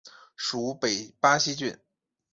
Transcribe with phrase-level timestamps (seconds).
[0.35, 1.79] 属北巴西郡。